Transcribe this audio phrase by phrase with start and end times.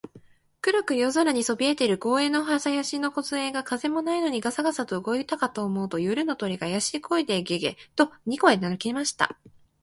[0.63, 9.37] 黒く夜空にそびえている公園の林のこずえが、風もないのにガサガサと動いたかと思うと、夜の鳥が、あやしい声で、ゲ、ゲ、と二声鳴きました。